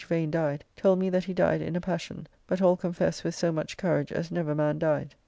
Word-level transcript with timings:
Vane 0.09 0.31
died, 0.31 0.63
told 0.75 0.97
me 0.97 1.11
that 1.11 1.25
he 1.25 1.33
died 1.35 1.61
in 1.61 1.75
a 1.75 1.79
passion; 1.79 2.25
but 2.47 2.59
all 2.59 2.75
confess 2.75 3.23
with 3.23 3.35
so 3.35 3.51
much 3.51 3.77
courage 3.77 4.11
as 4.11 4.31
never 4.31 4.55
man 4.55 4.79
died. 4.79 5.13